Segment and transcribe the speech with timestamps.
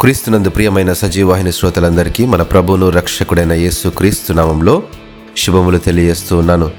[0.00, 4.82] క్రీస్తునందు ప్రియమైన సజీవాహిని శ్రోతలందరికీ మన ప్రభువును రక్షకుడైన యేసు క్రీస్తు నామంలో
[5.36, 6.70] శుభములు తెలియజేస్తూ ఉన్నాను.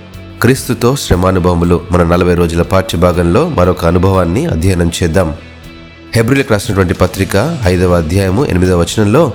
[0.42, 5.36] క్రీస్తుతో శ్రమానుభవములు మన నలభై రోజుల పాఠ్యభాగంలో మరొక అనుభవాన్ని అధ్యయనం చేద్దాం.
[6.16, 9.34] హెబ్రిలకు రాసినటువంటి పత్రిక ఐదవ అధ్యాయము ఎనిమిదవ వచనంలో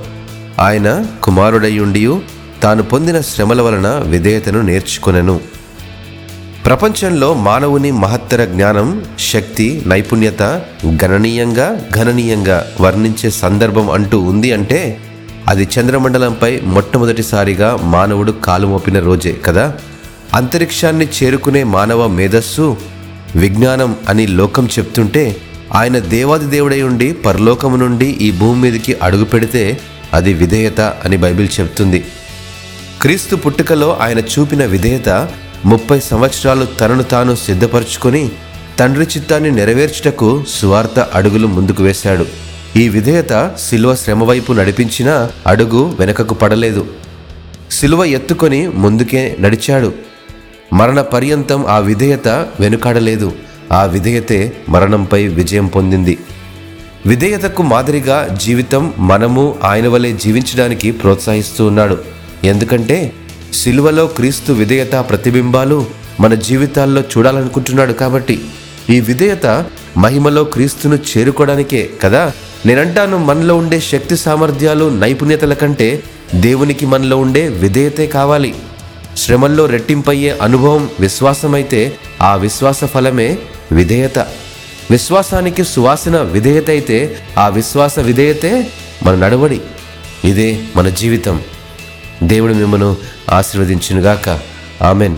[0.60, 2.20] ఆయన కుమారుడయ్యుండి
[2.62, 5.40] తాను పొందిన శ్రమల వలన విధేయతను నేర్చుకొనెను.
[6.64, 8.88] ప్రపంచంలో మానవుని మహత్తర జ్ఞానం
[9.18, 10.42] శక్తి నైపుణ్యత
[11.04, 11.66] గణనీయంగా
[11.98, 14.98] గణనీయంగా వర్ణించే సందర్భం అంటూ ఉంది అంటే
[15.48, 19.74] అది చంద్రమండలంపై మొట్టమొదటిసారిగా మానవుడు కాలు మోపిన రోజే కదా?
[20.34, 22.76] అంతరిక్షాన్ని చేరుకునే మానవ మేధస్సు
[23.36, 25.36] విజ్ఞానం అని లోకం చెప్తుంటే
[25.74, 29.80] ఆయన దేవాది దేవుడై ఉండి పరలోకము నుండి ఈ భూమి మీదకి అడుగు పెడితే
[30.12, 32.04] అది విధేయత అని బైబిల్ చెప్తుంది.
[33.02, 35.08] క్రీస్తు పుట్టుకలో ఆయన చూపిన విధేయత
[35.64, 38.28] ముప్పై సంవత్సరాలు తనను తాను సిద్ధపరచుకొని
[38.78, 42.26] తండ్రి చిత్తాన్ని నెరవేర్చుటకు సువార్త అడుగులు ముందుకు వేశాడు.
[42.76, 46.86] ఈ విధేయత శిలువ శ్రమ వైపు నడిపించిన అడుగు వెనకకు పడలేదు.
[47.70, 49.92] శిలువ ఎత్తుకొని ముందుకే నడిచాడు.
[50.72, 53.32] మరణ పర్యంతం ఆ విధేయత వెనుకాడలేదు.
[53.72, 56.18] ఆ విధేయతే మరణంపై విజయం పొందింది.
[57.06, 61.98] విధేయతకు మాదిరిగా జీవితం మనము ఆయన వలె జీవించడానికి ప్రోత్సహిస్తూ ఉన్నాడు.
[62.44, 63.12] ఎందుకంటే
[63.52, 65.86] సిలువలో క్రీస్తు విధేయత ప్రతిబింబాలు
[66.20, 68.44] మన జీవితాల్లో చూడాలనుకుంటున్నాడు కాబట్టి
[68.90, 69.64] ఈ విధేయత
[69.96, 72.32] మహిమలో క్రీస్తును చేరుకోవడానికే కదా?
[72.66, 76.02] నేనంటాను మనలో ఉండే శక్తి సామర్థ్యాలు నైపుణ్యతల కంటే
[76.34, 78.54] దేవునికి మనలో ఉండే విధేయతే కావాలి.
[79.16, 83.38] శ్రమల్లో రెట్టింపయ్యే అనుభవం విశ్వాసమైతే ఆ విశ్వాస ఫలమే
[83.72, 84.18] విధేయత.
[84.90, 88.70] విశ్వాసానికి సువాసన విధేయత అయితే ఆ విశ్వాస విధేయతే
[89.02, 89.60] మన నడవడి.
[90.24, 91.40] ఇదే మన జీవితం.
[92.22, 92.96] దేవుడు మిమ్మను
[93.30, 94.40] ఆశీర్వదించునుగాక.
[94.82, 95.16] ఆమెన్.